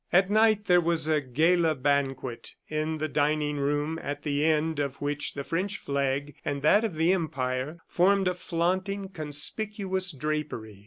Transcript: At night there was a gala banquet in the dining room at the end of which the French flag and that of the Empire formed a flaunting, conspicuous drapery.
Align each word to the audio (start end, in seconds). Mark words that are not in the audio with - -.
At 0.11 0.31
night 0.31 0.65
there 0.65 0.81
was 0.81 1.07
a 1.07 1.21
gala 1.21 1.75
banquet 1.75 2.55
in 2.67 2.97
the 2.97 3.07
dining 3.07 3.57
room 3.57 3.99
at 4.01 4.23
the 4.23 4.43
end 4.43 4.79
of 4.79 4.99
which 4.99 5.35
the 5.35 5.43
French 5.43 5.77
flag 5.77 6.33
and 6.43 6.63
that 6.63 6.83
of 6.83 6.95
the 6.95 7.13
Empire 7.13 7.77
formed 7.87 8.27
a 8.27 8.33
flaunting, 8.33 9.09
conspicuous 9.09 10.11
drapery. 10.11 10.79